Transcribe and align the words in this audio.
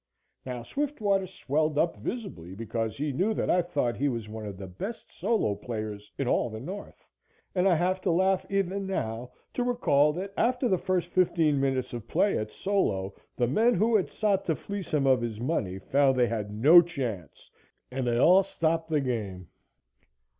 Now, 0.47 0.63
Swiftwater 0.63 1.27
swelled 1.27 1.77
up 1.77 1.97
visibly 1.97 2.55
because 2.55 2.97
he 2.97 3.13
knew 3.13 3.35
that 3.35 3.51
I 3.51 3.61
thought 3.61 3.97
he 3.97 4.09
was 4.09 4.27
one 4.27 4.47
of 4.47 4.57
the 4.57 4.65
best 4.65 5.11
solo 5.11 5.53
players 5.53 6.11
in 6.17 6.27
all 6.27 6.49
the 6.49 6.59
North, 6.59 7.05
and 7.53 7.67
I 7.67 7.75
have 7.75 8.01
to 8.01 8.09
laugh 8.11 8.43
even 8.49 8.87
now 8.87 9.29
to 9.53 9.63
recall 9.63 10.11
that 10.13 10.33
after 10.35 10.67
the 10.67 10.79
first 10.79 11.09
fifteen 11.11 11.59
minutes 11.59 11.93
of 11.93 12.07
play 12.07 12.35
at 12.35 12.51
solo 12.51 13.13
the 13.35 13.45
men 13.45 13.75
who 13.75 13.95
had 13.95 14.09
sought 14.09 14.43
to 14.45 14.55
fleece 14.55 14.91
him 14.91 15.05
of 15.05 15.21
his 15.21 15.39
money, 15.39 15.77
found 15.77 16.17
they 16.17 16.25
had 16.25 16.49
no 16.51 16.81
chance 16.81 17.51
and 17.91 18.07
they 18.07 18.17
all 18.17 18.41
stopped 18.41 18.89
the 18.89 19.01
game. 19.01 19.49